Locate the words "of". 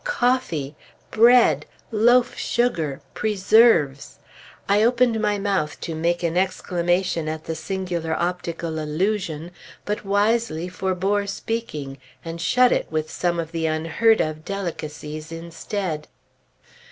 13.39-13.51, 14.21-14.43